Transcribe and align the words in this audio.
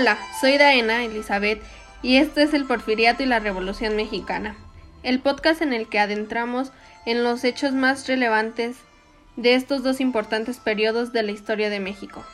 Hola, 0.00 0.16
soy 0.40 0.58
Daena 0.58 1.04
Elizabeth 1.04 1.60
y 2.02 2.18
este 2.18 2.44
es 2.44 2.54
el 2.54 2.66
Porfiriato 2.66 3.24
y 3.24 3.26
la 3.26 3.40
Revolución 3.40 3.96
Mexicana, 3.96 4.54
el 5.02 5.18
podcast 5.18 5.60
en 5.60 5.72
el 5.72 5.88
que 5.88 5.98
adentramos 5.98 6.70
en 7.04 7.24
los 7.24 7.42
hechos 7.42 7.72
más 7.72 8.06
relevantes 8.06 8.76
de 9.34 9.54
estos 9.54 9.82
dos 9.82 10.00
importantes 10.00 10.58
periodos 10.58 11.12
de 11.12 11.24
la 11.24 11.32
historia 11.32 11.68
de 11.68 11.80
México. 11.80 12.24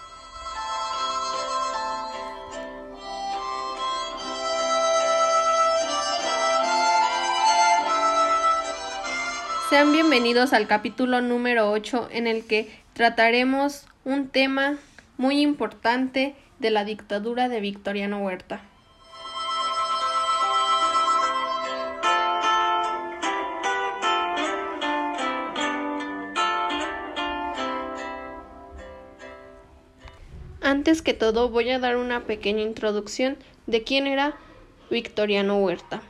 Sean 9.71 9.91
bienvenidos 9.91 10.53
al 10.53 10.67
capítulo 10.67 11.23
número 11.23 11.71
8 11.71 12.11
en 12.13 12.27
el 12.27 12.45
que 12.45 12.71
trataremos 12.93 13.87
un 14.05 14.29
tema 14.29 14.77
muy 15.17 15.41
importante 15.41 16.35
de 16.59 16.71
la 16.71 16.85
dictadura 16.85 17.49
de 17.49 17.61
Victoriano 17.61 18.19
Huerta. 18.19 18.63
Antes 30.61 31.03
que 31.03 31.15
todo 31.15 31.51
voy 31.51 31.71
a 31.71 31.79
dar 31.79 31.97
una 31.97 32.25
pequeña 32.25 32.63
introducción 32.63 33.37
de 33.67 33.83
quién 33.83 34.07
era 34.07 34.35
Victoriano 34.91 35.59
Huerta. 35.59 36.03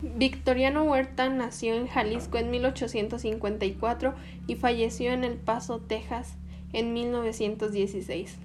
Victoriano 0.00 0.84
Huerta 0.84 1.28
nació 1.28 1.74
en 1.74 1.88
Jalisco 1.88 2.38
en 2.38 2.50
1854 2.50 4.14
y 4.46 4.54
falleció 4.54 5.10
en 5.10 5.24
El 5.24 5.34
Paso, 5.34 5.80
Texas, 5.80 6.36
en 6.72 6.92
1916. 6.92 8.38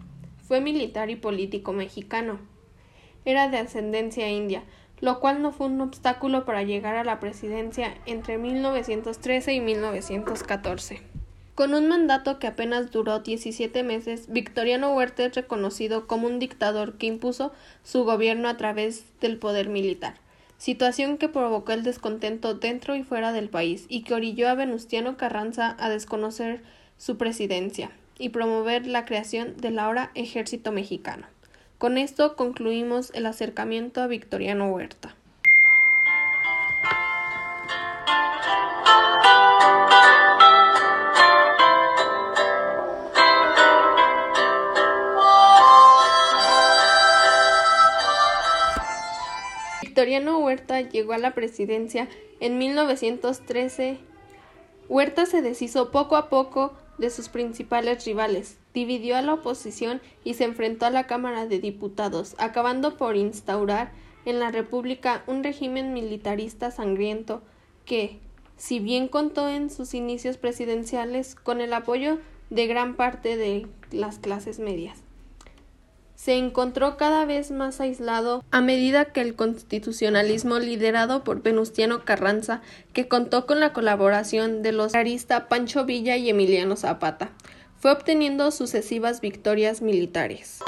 Fue 0.53 0.61
militar 0.61 1.09
y 1.09 1.15
político 1.15 1.73
mexicano. 1.73 2.37
Era 3.25 3.49
de 3.49 3.57
ascendencia 3.57 4.29
india, 4.29 4.61
lo 5.01 5.19
cual 5.19 5.41
no 5.41 5.51
fue 5.51 5.65
un 5.65 5.81
obstáculo 5.81 6.45
para 6.45 6.61
llegar 6.61 6.95
a 6.95 7.03
la 7.03 7.19
presidencia 7.19 7.95
entre 8.05 8.37
1913 8.37 9.51
y 9.51 9.61
1914. 9.61 11.01
Con 11.55 11.73
un 11.73 11.87
mandato 11.87 12.37
que 12.37 12.45
apenas 12.45 12.91
duró 12.91 13.21
17 13.21 13.81
meses, 13.81 14.31
Victoriano 14.31 14.93
Huerta 14.93 15.25
es 15.25 15.33
reconocido 15.33 16.05
como 16.05 16.27
un 16.27 16.37
dictador 16.37 16.99
que 16.99 17.07
impuso 17.07 17.51
su 17.81 18.03
gobierno 18.03 18.47
a 18.47 18.55
través 18.55 19.05
del 19.21 19.39
poder 19.39 19.69
militar 19.69 20.19
situación 20.59 21.17
que 21.17 21.29
provocó 21.29 21.71
el 21.71 21.81
descontento 21.81 22.53
dentro 22.53 22.95
y 22.95 23.01
fuera 23.01 23.33
del 23.33 23.49
país 23.49 23.85
y 23.89 24.03
que 24.03 24.13
orilló 24.13 24.47
a 24.47 24.53
Venustiano 24.53 25.17
Carranza 25.17 25.75
a 25.79 25.89
desconocer 25.89 26.61
su 26.97 27.17
presidencia 27.17 27.89
y 28.17 28.30
promover 28.30 28.88
la 28.88 29.06
creación 29.06 29.58
del 29.58 29.80
ahora 29.80 30.11
ejército 30.16 30.72
mexicano. 30.72 31.28
Con 31.78 31.97
esto 31.97 32.36
concluimos 32.36 33.11
el 33.14 33.25
acercamiento 33.25 34.02
a 34.02 34.08
Victoriano 34.08 34.72
Huerta. 34.72 35.16
Victoriano 49.81 50.39
Huerta 50.39 50.81
llegó 50.81 51.14
a 51.14 51.17
la 51.17 51.36
presidencia 51.36 52.08
en 52.39 52.58
1913. 52.58 54.00
Huerta 54.89 55.25
se 55.25 55.42
deshizo 55.42 55.92
poco 55.92 56.16
a 56.16 56.30
poco 56.30 56.73
de 56.98 57.09
sus 57.09 57.30
principales 57.30 58.05
rivales, 58.05 58.58
dividió 58.73 59.17
a 59.17 59.21
la 59.21 59.33
oposición 59.33 60.02
y 60.23 60.36
se 60.36 60.43
enfrentó 60.43 60.86
a 60.86 60.89
la 60.89 61.08
Cámara 61.08 61.45
de 61.45 61.59
Diputados, 61.59 62.36
acabando 62.37 62.98
por 62.98 63.15
instaurar 63.15 63.92
en 64.26 64.39
la 64.39 64.52
República 64.52 65.23
un 65.27 65.43
régimen 65.43 65.93
militarista 65.93 66.71
sangriento 66.71 67.42
que, 67.86 68.20
si 68.58 68.80
bien 68.80 69.08
contó 69.08 69.49
en 69.49 69.70
sus 69.70 69.93
inicios 69.93 70.37
presidenciales 70.37 71.36
con 71.36 71.61
el 71.61 71.73
apoyo 71.73 72.20
de 72.49 72.67
gran 72.67 72.95
parte 72.95 73.37
de 73.37 73.67
las 73.92 74.20
clases 74.20 74.60
medias 74.60 75.04
se 76.23 76.36
encontró 76.36 76.95
cada 76.95 77.26
vez 77.26 77.52
más 77.52 77.82
aislado 77.82 78.45
a 78.50 78.61
medida 78.61 79.04
que 79.11 79.20
el 79.20 79.36
constitucionalismo 79.36 80.58
liderado 80.58 81.26
por 81.26 81.42
Venustiano 81.42 82.06
Carranza, 82.06 82.61
que 82.94 83.10
contó 83.10 83.45
con 83.45 83.60
la 83.60 83.73
colaboración 83.73 84.61
de 84.61 84.72
los 84.72 84.95
arista 84.95 85.50
Pancho 85.50 85.84
Villa 85.84 86.16
y 86.16 86.30
Emiliano 86.30 86.78
Zapata, 86.78 87.32
fue 87.78 87.92
obteniendo 87.92 88.52
sucesivas 88.52 89.20
victorias 89.20 89.82
militares. 89.82 90.60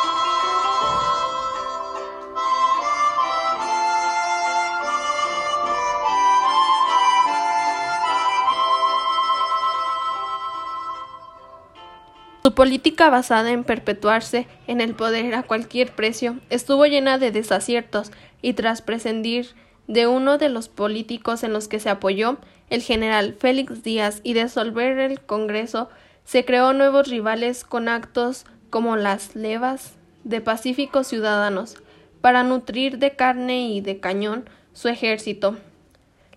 Su 12.45 12.53
política 12.53 13.09
basada 13.09 13.50
en 13.50 13.63
perpetuarse 13.63 14.45
en 14.67 14.79
el 14.79 14.94
poder 14.94 15.33
a 15.33 15.41
cualquier 15.41 15.95
precio 15.95 16.38
estuvo 16.51 16.85
llena 16.85 17.17
de 17.17 17.31
desaciertos 17.31 18.11
y 18.44 18.53
tras 18.53 18.83
prescindir 18.83 19.56
de 19.88 20.06
uno 20.06 20.38
de 20.38 20.50
los 20.50 20.69
políticos 20.69 21.44
en 21.44 21.53
los 21.53 21.67
que 21.67 21.79
se 21.79 21.89
apoyó, 21.89 22.38
el 22.69 22.83
general 22.83 23.35
Félix 23.39 23.81
Díaz, 23.81 24.22
y 24.22 24.35
disolver 24.35 25.00
el 25.00 25.22
Congreso, 25.22 25.89
se 26.23 26.45
creó 26.45 26.72
nuevos 26.73 27.07
rivales 27.07 27.63
con 27.63 27.89
actos 27.89 28.45
como 28.69 28.95
las 28.95 29.35
levas 29.35 29.95
de 30.23 30.39
pacíficos 30.39 31.07
ciudadanos 31.07 31.77
para 32.22 32.44
nutrir 32.44 33.00
de 33.00 33.16
carne 33.16 33.69
y 33.69 33.81
de 33.81 34.00
cañón 34.00 34.47
su 34.72 34.88
ejército. 34.88 35.57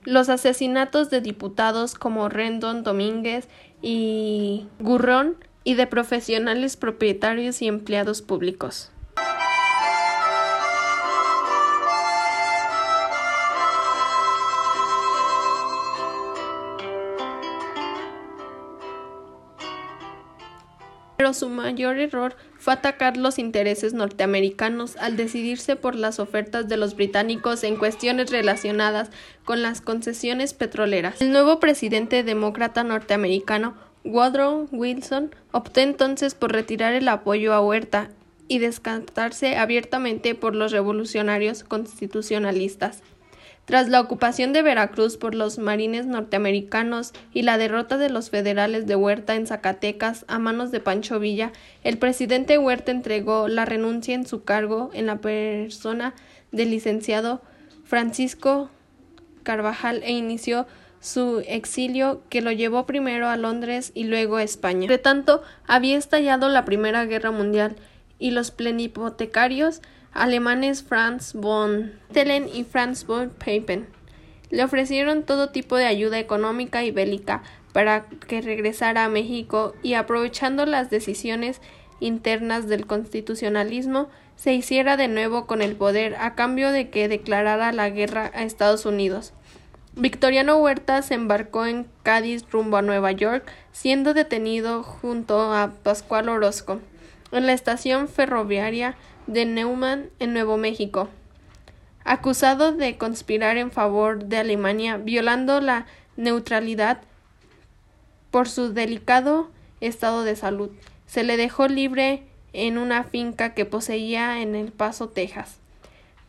Los 0.04 0.30
asesinatos 0.30 1.10
de 1.10 1.20
diputados 1.20 1.94
como 1.94 2.30
Rendón 2.30 2.82
Domínguez 2.82 3.46
y 3.82 4.68
Gurrón 4.78 5.36
y 5.64 5.74
de 5.74 5.86
profesionales 5.86 6.76
propietarios 6.76 7.62
y 7.62 7.68
empleados 7.68 8.22
públicos. 8.22 8.90
Pero 21.18 21.34
su 21.34 21.48
mayor 21.48 21.98
error 21.98 22.36
fue 22.58 22.74
atacar 22.74 23.16
los 23.16 23.40
intereses 23.40 23.92
norteamericanos 23.92 24.96
al 24.98 25.16
decidirse 25.16 25.74
por 25.74 25.96
las 25.96 26.20
ofertas 26.20 26.68
de 26.68 26.76
los 26.76 26.94
británicos 26.94 27.64
en 27.64 27.74
cuestiones 27.74 28.30
relacionadas 28.30 29.10
con 29.44 29.60
las 29.60 29.80
concesiones 29.80 30.54
petroleras. 30.54 31.20
El 31.20 31.32
nuevo 31.32 31.58
presidente 31.58 32.22
demócrata 32.22 32.84
norteamericano 32.84 33.74
Woodrow 34.08 34.68
Wilson 34.72 35.34
optó 35.52 35.80
entonces 35.80 36.34
por 36.34 36.52
retirar 36.52 36.94
el 36.94 37.08
apoyo 37.08 37.52
a 37.52 37.60
Huerta 37.60 38.08
y 38.48 38.58
descartarse 38.58 39.58
abiertamente 39.58 40.34
por 40.34 40.54
los 40.54 40.72
revolucionarios 40.72 41.62
constitucionalistas. 41.62 43.02
Tras 43.66 43.90
la 43.90 44.00
ocupación 44.00 44.54
de 44.54 44.62
Veracruz 44.62 45.18
por 45.18 45.34
los 45.34 45.58
marines 45.58 46.06
norteamericanos 46.06 47.12
y 47.34 47.42
la 47.42 47.58
derrota 47.58 47.98
de 47.98 48.08
los 48.08 48.30
federales 48.30 48.86
de 48.86 48.96
Huerta 48.96 49.34
en 49.34 49.46
Zacatecas 49.46 50.24
a 50.26 50.38
manos 50.38 50.70
de 50.70 50.80
Pancho 50.80 51.20
Villa, 51.20 51.52
el 51.84 51.98
presidente 51.98 52.56
Huerta 52.56 52.92
entregó 52.92 53.46
la 53.46 53.66
renuncia 53.66 54.14
en 54.14 54.26
su 54.26 54.42
cargo 54.42 54.88
en 54.94 55.04
la 55.04 55.16
persona 55.16 56.14
del 56.50 56.70
licenciado 56.70 57.42
Francisco 57.84 58.70
Carvajal 59.42 60.02
e 60.02 60.12
inició 60.12 60.66
su 61.00 61.42
exilio 61.46 62.22
que 62.28 62.40
lo 62.40 62.52
llevó 62.52 62.86
primero 62.86 63.28
a 63.28 63.36
Londres 63.36 63.92
y 63.94 64.04
luego 64.04 64.36
a 64.36 64.42
España. 64.42 64.82
Entre 64.82 64.98
tanto, 64.98 65.42
había 65.66 65.96
estallado 65.96 66.48
la 66.48 66.64
Primera 66.64 67.04
Guerra 67.04 67.30
Mundial 67.30 67.76
y 68.18 68.30
los 68.32 68.50
plenipotecarios 68.50 69.80
alemanes 70.12 70.82
Franz 70.82 71.34
von 71.34 71.92
Telen 72.12 72.48
y 72.52 72.64
Franz 72.64 73.06
von 73.06 73.30
Papen 73.30 73.86
le 74.50 74.64
ofrecieron 74.64 75.24
todo 75.24 75.50
tipo 75.50 75.76
de 75.76 75.86
ayuda 75.86 76.18
económica 76.18 76.84
y 76.84 76.90
bélica 76.90 77.42
para 77.72 78.06
que 78.06 78.40
regresara 78.40 79.04
a 79.04 79.08
México 79.08 79.74
y 79.82 79.94
aprovechando 79.94 80.66
las 80.66 80.90
decisiones 80.90 81.60
internas 82.00 82.68
del 82.68 82.86
constitucionalismo 82.86 84.08
se 84.36 84.54
hiciera 84.54 84.96
de 84.96 85.08
nuevo 85.08 85.46
con 85.46 85.62
el 85.62 85.74
poder 85.76 86.14
a 86.16 86.34
cambio 86.34 86.70
de 86.70 86.90
que 86.90 87.08
declarara 87.08 87.72
la 87.72 87.90
guerra 87.90 88.30
a 88.34 88.44
Estados 88.44 88.86
Unidos. 88.86 89.32
Victoriano 90.00 90.58
Huerta 90.58 91.02
se 91.02 91.14
embarcó 91.14 91.66
en 91.66 91.88
Cádiz 92.04 92.44
rumbo 92.52 92.76
a 92.76 92.82
Nueva 92.82 93.10
York, 93.10 93.50
siendo 93.72 94.14
detenido 94.14 94.84
junto 94.84 95.52
a 95.52 95.72
Pascual 95.82 96.28
Orozco 96.28 96.80
en 97.32 97.46
la 97.46 97.52
estación 97.52 98.06
ferroviaria 98.06 98.94
de 99.26 99.44
Neumann 99.44 100.08
en 100.20 100.34
Nuevo 100.34 100.56
México, 100.56 101.08
acusado 102.04 102.70
de 102.70 102.96
conspirar 102.96 103.56
en 103.56 103.72
favor 103.72 104.26
de 104.26 104.36
Alemania, 104.36 104.98
violando 104.98 105.60
la 105.60 105.86
neutralidad 106.16 107.00
por 108.30 108.48
su 108.48 108.72
delicado 108.72 109.50
estado 109.80 110.22
de 110.22 110.36
salud. 110.36 110.70
Se 111.08 111.24
le 111.24 111.36
dejó 111.36 111.66
libre 111.66 112.22
en 112.52 112.78
una 112.78 113.02
finca 113.02 113.52
que 113.52 113.64
poseía 113.64 114.42
en 114.42 114.54
El 114.54 114.70
Paso, 114.70 115.08
Texas. 115.08 115.58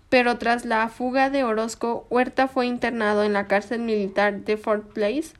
Pero 0.10 0.38
tras 0.38 0.66
la 0.66 0.90
fuga 0.90 1.30
de 1.30 1.44
Orozco, 1.44 2.08
Huerta 2.10 2.48
fue 2.48 2.66
internado 2.66 3.24
en 3.24 3.34
la 3.34 3.48
cárcel 3.48 3.80
militar 3.80 4.42
de 4.42 4.58
Fort 4.58 4.92
Place, 4.92 5.34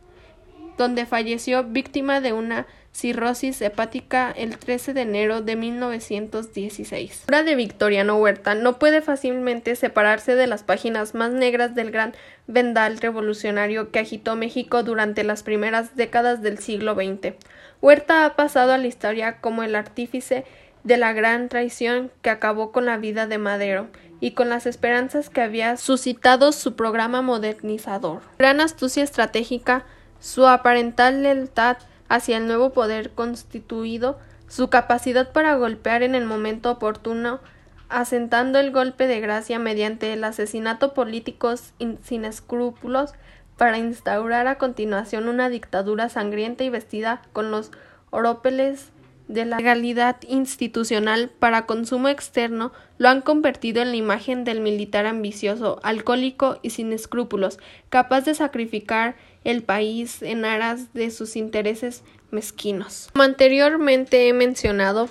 donde 0.78 1.06
falleció 1.06 1.64
víctima 1.64 2.22
de 2.22 2.34
una 2.34 2.68
cirrosis 2.92 3.62
hepática 3.62 4.32
el 4.36 4.58
13 4.58 4.94
de 4.94 5.02
enero 5.02 5.42
de 5.42 5.56
1916. 5.56 7.26
La 7.28 7.44
de 7.44 7.56
Victoriano 7.56 8.18
Huerta 8.18 8.56
no 8.56 8.80
puede 8.80 9.02
fácilmente 9.02 9.76
separarse 9.76 10.36
de 10.36 10.48
las 10.48 10.64
páginas 10.64 11.14
más 11.14 11.32
negras 11.32 11.76
del 11.76 11.92
gran 11.92 12.14
vendal 12.48 12.98
revolucionario 12.98 13.92
que 13.92 14.00
agitó 14.00 14.36
México 14.36 14.84
durante 14.84 15.24
las 15.24 15.44
primeras 15.44 15.96
décadas 15.96 16.42
del 16.42 16.60
siglo 16.60 16.96
XX. 16.96 17.36
Huerta 17.82 18.26
ha 18.26 18.36
pasado 18.36 18.74
a 18.74 18.78
la 18.78 18.88
historia 18.88 19.38
como 19.38 19.64
el 19.64 19.76
artífice 19.76 20.46
de 20.84 20.98
la 20.98 21.14
gran 21.14 21.50
traición 21.50 22.12
que 22.22 22.30
acabó 22.30 22.72
con 22.72 22.86
la 22.86 22.98
vida 22.98 23.28
de 23.28 23.38
Madero 23.38 23.88
y 24.22 24.32
con 24.32 24.50
las 24.50 24.66
esperanzas 24.66 25.30
que 25.30 25.42
había 25.42 25.78
suscitado 25.78 26.52
su 26.52 26.76
programa 26.76 27.22
modernizador. 27.22 28.22
Gran 28.38 28.60
astucia 28.62 29.04
estratégica, 29.04 29.86
su 30.20 30.48
aparental 30.48 31.24
lealtad 31.24 31.78
hacia 32.10 32.38
el 32.38 32.48
nuevo 32.48 32.72
poder 32.72 33.12
constituido, 33.12 34.20
su 34.48 34.70
capacidad 34.70 35.32
para 35.32 35.56
golpear 35.56 36.04
en 36.04 36.16
el 36.16 36.26
momento 36.26 36.72
oportuno, 36.72 37.40
asentando 37.88 38.60
el 38.60 38.72
golpe 38.72 39.08
de 39.08 39.20
gracia 39.20 39.60
mediante 39.60 40.14
el 40.14 40.24
asesinato 40.24 40.94
políticos 40.94 41.74
sin 42.04 42.26
escrúpulos 42.26 43.14
para 43.58 43.78
instaurar 43.78 44.48
a 44.48 44.58
continuación 44.58 45.28
una 45.28 45.50
dictadura 45.50 46.10
sangrienta 46.10 46.64
y 46.64 46.70
vestida 46.70 47.22
con 47.34 47.52
los 47.52 47.72
orópeles 48.10 48.92
de 49.30 49.46
la 49.46 49.58
legalidad 49.58 50.18
institucional 50.28 51.30
para 51.30 51.68
consumo 51.68 52.10
externo 52.10 52.74
lo 52.98 53.10
han 53.10 53.22
convertido 53.22 53.82
en 53.82 53.92
la 53.92 53.96
imagen 53.96 54.44
del 54.44 54.60
militar 54.60 55.06
ambicioso, 55.06 55.80
alcohólico 55.84 56.60
y 56.64 56.72
sin 56.72 56.92
escrúpulos, 56.92 57.60
capaz 57.90 58.26
de 58.26 58.34
sacrificar 58.34 59.16
el 59.44 59.64
país 59.64 60.22
en 60.24 60.44
aras 60.44 60.94
de 60.94 61.12
sus 61.12 61.36
intereses 61.36 62.04
mezquinos. 62.32 63.10
Como 63.14 63.24
anteriormente 63.24 64.28
he 64.28 64.34
mencionado, 64.34 65.10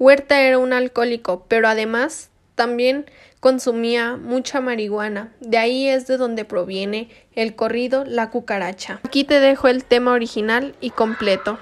Huerta 0.00 0.42
era 0.42 0.58
un 0.58 0.72
alcohólico, 0.72 1.46
pero 1.48 1.68
además 1.68 2.30
también 2.56 3.06
consumía 3.38 4.16
mucha 4.16 4.60
marihuana. 4.60 5.32
De 5.40 5.58
ahí 5.58 5.88
es 5.88 6.08
de 6.08 6.16
donde 6.16 6.44
proviene 6.44 7.08
el 7.34 7.54
corrido 7.54 8.04
La 8.04 8.30
cucaracha. 8.30 9.00
Aquí 9.04 9.22
te 9.22 9.38
dejo 9.38 9.68
el 9.68 9.84
tema 9.84 10.12
original 10.12 10.74
y 10.80 10.90
completo. 10.90 11.58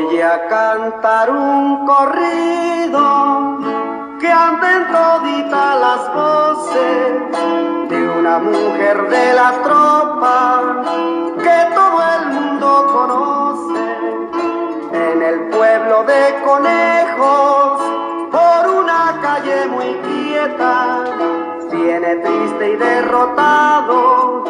Voy 0.00 0.20
a 0.20 0.46
cantar 0.46 1.28
un 1.28 1.84
corrido 1.84 3.58
que 4.20 4.30
anden 4.30 4.86
toditas 4.92 5.80
las 5.80 6.14
voces 6.14 7.32
de 7.88 8.08
una 8.08 8.38
mujer 8.38 9.08
de 9.08 9.32
la 9.32 9.50
tropa 9.64 10.62
que 11.42 11.74
todo 11.74 11.98
el 12.14 12.26
mundo 12.32 12.86
conoce 12.92 13.80
en 14.92 15.20
el 15.20 15.40
pueblo 15.48 16.04
de 16.04 16.42
conejos 16.46 17.82
por 18.30 18.70
una 18.80 19.18
calle 19.20 19.66
muy 19.66 19.96
quieta. 20.06 21.02
Viene 21.72 22.14
triste 22.14 22.70
y 22.70 22.76
derrotado 22.76 24.44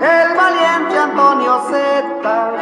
el 0.00 0.36
valiente 0.36 0.96
Antonio 0.96 1.60
Zeta 1.70 2.52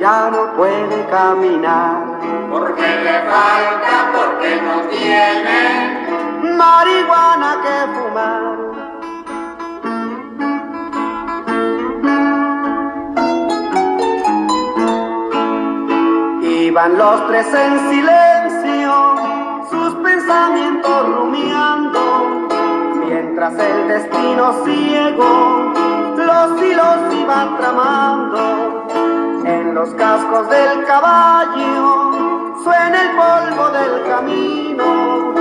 ya 0.00 0.30
no 0.30 0.56
puede 0.56 1.06
caminar. 1.10 2.18
Porque 2.50 2.88
le 3.04 3.16
falta, 3.30 3.94
porque 4.14 4.60
no 4.62 4.80
tiene 4.88 5.60
marihuana 6.56 7.50
que 7.64 7.76
fumar. 7.94 8.42
Iban 16.42 16.98
los 16.98 17.26
tres 17.28 17.46
en 17.52 17.90
silencio, 17.90 18.92
sus 19.70 19.94
pensamientos 19.96 21.08
rumiando, 21.14 22.48
mientras 23.04 23.52
el 23.58 23.88
destino 23.88 24.64
ciego 24.64 25.72
los 26.16 26.62
hilos 26.62 27.14
iba 27.14 27.56
tramando 27.58 28.69
los 29.74 29.90
cascos 29.94 30.48
del 30.48 30.84
caballo 30.84 32.54
suena 32.62 33.02
el 33.02 33.10
polvo 33.16 33.70
del 33.70 34.08
camino. 34.08 35.34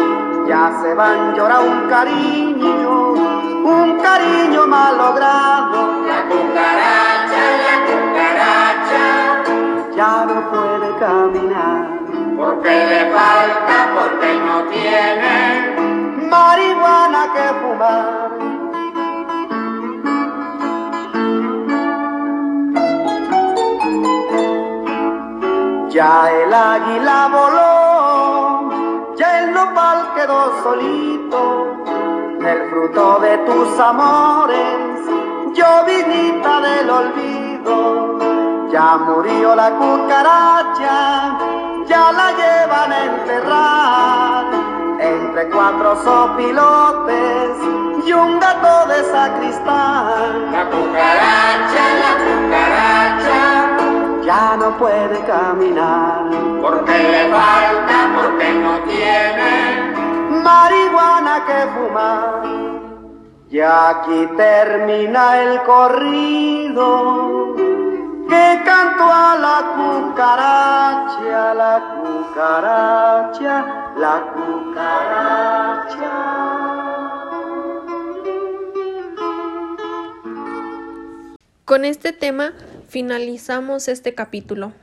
Ya 0.48 0.72
se 0.82 0.94
van, 0.94 1.36
llora 1.36 1.60
un 1.60 1.90
cariño, 1.90 3.12
un 3.12 4.00
cariño 4.00 4.68
malogrado. 4.68 6.04
La 6.08 6.24
cucaracha, 6.30 7.44
la 7.66 7.76
cucaracha, 7.88 9.06
ya 9.96 10.26
no 10.26 10.50
puede 10.50 11.00
caminar. 11.00 12.00
porque 12.38 12.70
le 12.70 13.12
falta, 13.12 13.76
porque 13.96 14.30
no 14.48 14.64
tiene 14.72 15.30
Marihuana 16.30 17.34
que 17.34 17.48
fumar. 17.60 18.19
Ya 26.00 26.32
el 26.32 26.54
águila 26.54 27.28
voló, 27.28 29.16
ya 29.18 29.44
el 29.44 29.54
nopal 29.54 30.14
quedó 30.16 30.64
solito, 30.64 31.84
el 32.40 32.70
fruto 32.70 33.20
de 33.20 33.38
tus 33.40 33.78
amores, 33.82 34.96
llovinita 35.54 36.62
del 36.62 36.90
olvido. 36.90 38.18
Ya 38.72 38.96
murió 38.96 39.54
la 39.58 39.72
cucaracha, 39.72 41.38
ya 41.86 42.12
la 42.14 42.32
llevan 42.32 42.94
a 42.94 43.04
enterrar, 43.04 44.46
entre 45.02 45.50
cuatro 45.50 45.98
sopilotes 46.02 47.58
y 48.06 48.14
un 48.14 48.40
gato 48.40 48.88
de 48.88 49.04
sacristán. 49.04 50.50
la 50.54 50.64
cucaracha, 50.64 51.84
la 52.04 52.12
cucaracha, 52.24 53.59
Ya 54.30 54.56
no 54.58 54.78
puede 54.78 55.18
caminar. 55.26 56.30
porque 56.62 56.98
le 57.14 57.32
falta, 57.34 57.98
porque 58.16 58.48
no 58.64 58.74
tiene 58.82 59.52
marihuana 60.44 61.36
que 61.48 61.60
fumar. 61.74 62.44
Y 63.50 63.60
aquí 63.60 64.30
termina 64.38 65.24
el 65.42 65.64
corrido 65.64 66.86
que 68.30 68.62
cantó 68.64 69.06
a 69.12 69.36
la 69.46 69.58
cucaracha, 69.78 71.54
la 71.56 71.76
cucaracha, 71.98 73.54
la 73.98 74.16
cucaracha. 74.36 76.12
Con 81.66 81.84
este 81.84 82.14
tema 82.14 82.54
finalizamos 82.90 83.88
este 83.88 84.14
capítulo. 84.16 84.74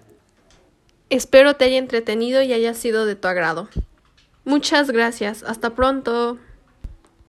Espero 1.10 1.54
te 1.54 1.66
haya 1.66 1.78
entretenido 1.78 2.40
y 2.42 2.52
haya 2.52 2.72
sido 2.74 3.04
de 3.04 3.16
tu 3.16 3.28
agrado. 3.28 3.68
Muchas 4.44 4.90
gracias. 4.90 5.42
Hasta 5.42 5.74
pronto. 5.74 6.38